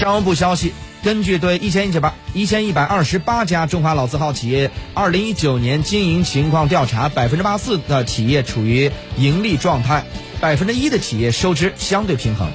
[0.00, 0.72] 商务部消息，
[1.04, 10.06] 根据对一千一百一千一百二十八家中华老字号企业二零一九年经营情况调查，百分之八四的企业处于盈利状态，
[10.40, 12.50] 百分之一的企业收支相对平衡。